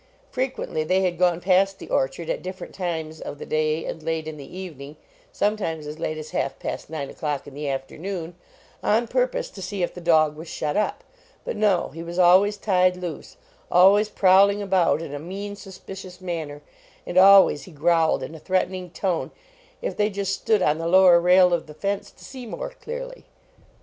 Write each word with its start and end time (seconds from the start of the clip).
Frequently 0.31 0.83
they 0.83 1.01
had 1.01 1.19
gone 1.19 1.39
past 1.39 1.77
the 1.77 1.87
orchard 1.89 2.27
at 2.27 2.41
different 2.41 2.73
times 2.73 3.21
of 3.21 3.37
the 3.37 3.45
day 3.45 3.85
and 3.85 4.01
late 4.01 4.27
in 4.27 4.35
the 4.37 4.57
evening 4.57 4.95
sometimes 5.31 5.85
as 5.85 5.99
late 5.99 6.17
as 6.17 6.31
half 6.31 6.57
past 6.57 6.89
nine 6.89 7.07
o 7.11 7.13
clock 7.13 7.45
in 7.45 7.53
the 7.53 7.69
afternoon 7.69 8.35
on 8.81 9.07
purpose 9.07 9.51
to 9.51 9.61
see 9.61 9.83
if 9.83 9.93
the 9.93 10.01
dog 10.01 10.35
was 10.35 10.47
shut 10.47 10.75
up. 10.75 11.03
But 11.45 11.55
no; 11.55 11.89
he 11.89 12.01
was 12.01 12.17
always 12.17 12.57
tied 12.57 12.97
loose; 12.97 13.37
always 13.69 14.09
prowling 14.09 14.59
about 14.59 15.03
in 15.03 15.13
a 15.13 15.19
mean, 15.19 15.55
suspicious 15.55 16.19
manner, 16.19 16.63
and 17.05 17.15
always 17.15 17.65
he 17.65 17.71
growled 17.71 18.23
in 18.23 18.33
a 18.33 18.39
threatening 18.39 18.89
tone 18.89 19.29
if 19.83 19.95
they 19.95 20.09
just 20.09 20.33
stood 20.33 20.63
on 20.63 20.79
the 20.79 20.87
lower 20.87 21.19
rail 21.19 21.53
of 21.53 21.67
the 21.67 21.75
fence 21.75 22.09
to 22.09 22.25
see 22.25 22.47
more 22.47 22.71
clearly. 22.71 23.25